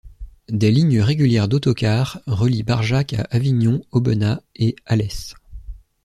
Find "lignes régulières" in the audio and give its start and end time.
0.71-1.47